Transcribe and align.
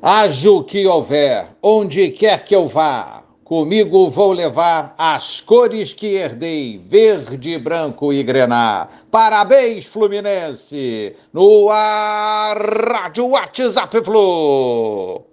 Haja 0.00 0.52
o 0.52 0.62
que 0.62 0.86
houver, 0.86 1.48
onde 1.60 2.10
quer 2.10 2.44
que 2.44 2.54
eu 2.54 2.68
vá, 2.68 3.24
comigo 3.42 4.08
vou 4.08 4.30
levar 4.30 4.94
as 4.96 5.40
cores 5.40 5.92
que 5.92 6.14
herdei, 6.14 6.80
verde, 6.86 7.58
branco 7.58 8.12
e 8.12 8.22
grená. 8.22 8.88
Parabéns, 9.10 9.86
Fluminense! 9.86 11.16
No 11.32 11.68
ar, 11.68 12.58
Rádio 12.92 13.26
WhatsApp 13.26 14.04
Flu! 14.04 15.24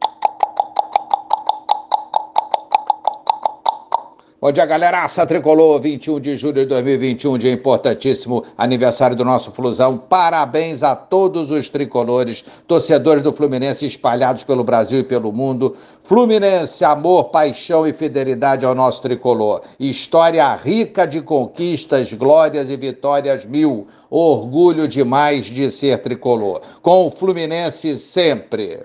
Bom 4.46 4.52
dia, 4.52 4.64
galeraça 4.64 5.26
tricolor, 5.26 5.82
21 5.82 6.20
de 6.20 6.38
julho 6.38 6.54
de 6.54 6.66
2021, 6.68 7.36
dia 7.36 7.52
importantíssimo, 7.52 8.46
aniversário 8.56 9.16
do 9.16 9.26
nosso 9.26 9.52
Flusão. 9.52 9.98
Parabéns 9.98 10.84
a 10.84 10.96
todos 10.96 11.50
os 11.50 11.68
tricolores, 11.68 12.46
torcedores 12.68 13.24
do 13.24 13.34
Fluminense 13.34 13.88
espalhados 13.88 14.44
pelo 14.44 14.64
Brasil 14.64 15.00
e 15.00 15.04
pelo 15.04 15.34
mundo. 15.34 15.76
Fluminense, 16.04 16.86
amor, 16.86 17.32
paixão 17.32 17.88
e 17.88 17.92
fidelidade 17.92 18.68
ao 18.68 18.76
nosso 18.76 19.02
tricolor. 19.02 19.64
História 19.80 20.54
rica 20.54 21.08
de 21.08 21.24
conquistas, 21.24 22.14
glórias 22.14 22.70
e 22.70 22.78
vitórias 22.78 23.48
mil. 23.48 23.88
Orgulho 24.12 24.88
demais 24.88 25.48
de 25.48 25.72
ser 25.72 25.98
tricolor. 26.04 26.62
Com 26.84 27.08
o 27.08 27.10
Fluminense 27.10 27.98
sempre. 27.98 28.84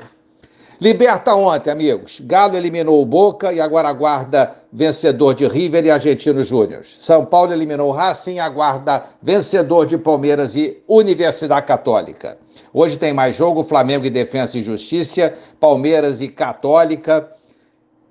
Liberta 0.81 1.35
ontem, 1.35 1.71
amigos. 1.71 2.23
Galo 2.25 2.57
eliminou 2.57 3.03
o 3.03 3.05
Boca 3.05 3.53
e 3.53 3.61
agora 3.61 3.91
aguarda 3.91 4.55
vencedor 4.73 5.35
de 5.35 5.47
River 5.47 5.85
e 5.85 5.91
Argentino 5.91 6.43
Júnior. 6.43 6.87
São 6.87 7.27
Paulo 7.27 7.53
eliminou 7.53 7.91
o 7.91 7.93
Racing 7.93 8.37
e 8.37 8.41
aguarda 8.41 9.05
vencedor 9.23 9.85
de 9.85 9.99
Palmeiras 9.99 10.57
e 10.57 10.83
Universidade 10.89 11.67
Católica. 11.67 12.39
Hoje 12.73 12.97
tem 12.97 13.13
mais 13.13 13.37
jogo: 13.37 13.63
Flamengo 13.63 14.07
e 14.07 14.11
Defensa 14.11 14.57
e 14.57 14.63
Justiça, 14.63 15.35
Palmeiras 15.61 16.23
e 16.23 16.29
Católica. 16.29 17.29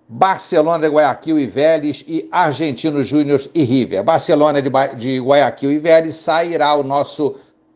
Barcelona 0.07 0.87
de 0.87 0.93
Guayaquil 0.93 1.39
e 1.39 1.47
Vélez 1.47 2.05
e 2.07 2.27
Argentino 2.31 3.03
Júnior 3.03 3.41
e 3.53 3.63
River. 3.63 4.03
Barcelona 4.03 4.61
de, 4.61 4.69
de 4.95 5.19
Guayaquil 5.19 5.71
e 5.71 5.79
Vélez 5.79 6.15
sairá 6.15 6.75
o 6.75 6.83
nosso 6.83 7.35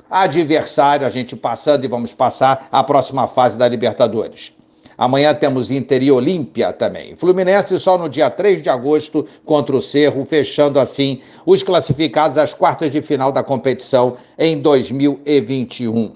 adversário, 0.10 1.08
a 1.08 1.10
gente 1.10 1.36
passando 1.36 1.84
e 1.84 1.88
vamos 1.88 2.14
passar 2.14 2.68
a 2.72 2.84
próxima 2.84 3.28
fase 3.28 3.58
da 3.58 3.68
Libertadores. 3.68 4.54
Amanhã 4.98 5.34
temos 5.34 5.72
Inter 5.72 6.04
e 6.04 6.12
Olímpia 6.12 6.72
também. 6.72 7.16
Fluminense 7.16 7.80
só 7.80 7.98
no 7.98 8.08
dia 8.08 8.30
3 8.30 8.62
de 8.62 8.70
agosto 8.70 9.26
contra 9.46 9.76
o 9.76 9.82
Cerro, 9.82 10.26
fechando 10.26 10.80
assim 10.80 11.20
os 11.46 11.64
classificados 11.64 12.38
às 12.38 12.54
quartas 12.54 12.92
de 12.92 13.02
final 13.02 13.32
da 13.32 13.44
competição 13.44 14.18
em 14.38 14.60
2021. 14.60 16.16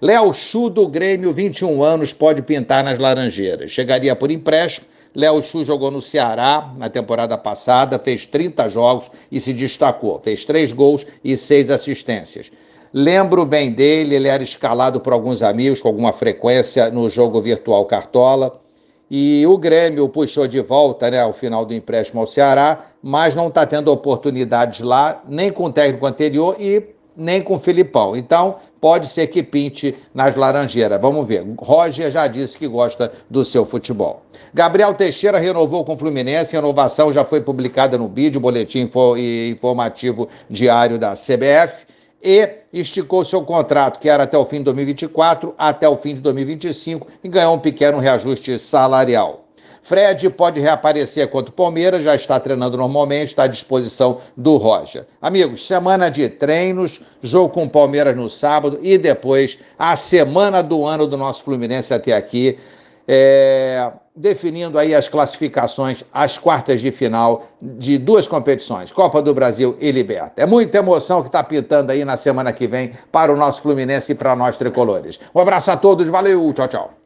Léo 0.00 0.34
Chu 0.34 0.68
do 0.68 0.86
Grêmio, 0.86 1.32
21 1.32 1.82
anos, 1.82 2.12
pode 2.12 2.42
pintar 2.42 2.84
nas 2.84 2.98
Laranjeiras. 2.98 3.70
Chegaria 3.70 4.14
por 4.14 4.30
empréstimo. 4.30 4.86
Léo 5.14 5.42
Chu 5.42 5.64
jogou 5.64 5.90
no 5.90 6.02
Ceará 6.02 6.74
na 6.76 6.90
temporada 6.90 7.38
passada, 7.38 7.98
fez 7.98 8.26
30 8.26 8.68
jogos 8.68 9.10
e 9.32 9.40
se 9.40 9.54
destacou. 9.54 10.20
Fez 10.20 10.44
3 10.44 10.72
gols 10.72 11.06
e 11.24 11.34
6 11.34 11.70
assistências. 11.70 12.50
Lembro 12.98 13.44
bem 13.44 13.70
dele, 13.70 14.14
ele 14.14 14.26
era 14.26 14.42
escalado 14.42 15.00
por 15.00 15.12
alguns 15.12 15.42
amigos 15.42 15.82
com 15.82 15.88
alguma 15.88 16.14
frequência 16.14 16.88
no 16.90 17.10
jogo 17.10 17.42
virtual 17.42 17.84
Cartola. 17.84 18.58
E 19.10 19.46
o 19.46 19.58
Grêmio 19.58 20.08
puxou 20.08 20.48
de 20.48 20.62
volta 20.62 21.10
né, 21.10 21.20
ao 21.20 21.34
final 21.34 21.66
do 21.66 21.74
empréstimo 21.74 22.22
ao 22.22 22.26
Ceará, 22.26 22.86
mas 23.02 23.34
não 23.34 23.48
está 23.48 23.66
tendo 23.66 23.92
oportunidades 23.92 24.80
lá, 24.80 25.22
nem 25.28 25.52
com 25.52 25.64
o 25.64 25.72
técnico 25.72 26.06
anterior 26.06 26.56
e 26.58 26.84
nem 27.14 27.42
com 27.42 27.56
o 27.56 27.58
Filipão. 27.58 28.16
Então, 28.16 28.56
pode 28.80 29.08
ser 29.08 29.26
que 29.26 29.42
pinte 29.42 29.94
nas 30.14 30.34
Laranjeiras. 30.34 30.98
Vamos 30.98 31.26
ver. 31.26 31.44
Roger 31.58 32.10
já 32.10 32.26
disse 32.26 32.56
que 32.56 32.66
gosta 32.66 33.12
do 33.28 33.44
seu 33.44 33.66
futebol. 33.66 34.22
Gabriel 34.54 34.94
Teixeira 34.94 35.36
renovou 35.36 35.84
com 35.84 35.92
o 35.92 35.98
Fluminense. 35.98 36.56
A 36.56 36.60
renovação 36.60 37.12
já 37.12 37.26
foi 37.26 37.42
publicada 37.42 37.98
no 37.98 38.08
vídeo, 38.08 38.40
boletim 38.40 38.88
informativo 39.50 40.30
diário 40.48 40.98
da 40.98 41.12
CBF 41.12 41.94
e 42.22 42.48
esticou 42.72 43.24
seu 43.24 43.42
contrato, 43.42 44.00
que 44.00 44.08
era 44.08 44.24
até 44.24 44.36
o 44.36 44.44
fim 44.44 44.58
de 44.58 44.64
2024, 44.64 45.54
até 45.56 45.88
o 45.88 45.96
fim 45.96 46.14
de 46.14 46.20
2025 46.20 47.06
e 47.22 47.28
ganhou 47.28 47.54
um 47.54 47.58
pequeno 47.58 47.98
reajuste 47.98 48.58
salarial. 48.58 49.46
Fred 49.86 50.28
pode 50.30 50.58
reaparecer 50.58 51.28
contra 51.28 51.50
o 51.50 51.54
Palmeiras, 51.54 52.02
já 52.02 52.16
está 52.16 52.40
treinando 52.40 52.76
normalmente, 52.76 53.28
está 53.28 53.44
à 53.44 53.46
disposição 53.46 54.18
do 54.36 54.56
Roger. 54.56 55.06
Amigos, 55.22 55.64
semana 55.64 56.10
de 56.10 56.28
treinos, 56.28 57.00
jogo 57.22 57.50
com 57.50 57.64
o 57.64 57.70
Palmeiras 57.70 58.16
no 58.16 58.28
sábado 58.28 58.80
e 58.82 58.98
depois 58.98 59.60
a 59.78 59.94
semana 59.94 60.60
do 60.60 60.84
ano 60.84 61.06
do 61.06 61.16
nosso 61.16 61.44
Fluminense 61.44 61.94
até 61.94 62.14
aqui 62.14 62.58
é, 63.06 63.90
definindo 64.14 64.78
aí 64.78 64.94
as 64.94 65.08
classificações 65.08 66.04
às 66.12 66.38
quartas 66.38 66.80
de 66.80 66.90
final 66.90 67.46
de 67.60 67.98
duas 67.98 68.26
competições, 68.26 68.90
Copa 68.90 69.20
do 69.22 69.34
Brasil 69.34 69.76
e 69.80 69.90
Liberta. 69.92 70.42
É 70.42 70.46
muita 70.46 70.78
emoção 70.78 71.22
que 71.22 71.28
está 71.28 71.44
pintando 71.44 71.92
aí 71.92 72.04
na 72.04 72.16
semana 72.16 72.52
que 72.52 72.66
vem 72.66 72.92
para 73.12 73.32
o 73.32 73.36
nosso 73.36 73.62
Fluminense 73.62 74.12
e 74.12 74.14
para 74.14 74.34
nós 74.34 74.56
tricolores. 74.56 75.20
Um 75.34 75.40
abraço 75.40 75.70
a 75.70 75.76
todos, 75.76 76.06
valeu, 76.08 76.52
tchau, 76.52 76.68
tchau. 76.68 77.05